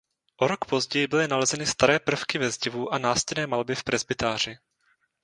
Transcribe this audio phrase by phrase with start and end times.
[0.37, 4.57] O rok později byly nalezeny staré prvky ve zdivu a nástěnné malby v presbytáři.